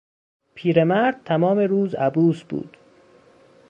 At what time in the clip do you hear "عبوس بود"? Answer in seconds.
1.95-2.77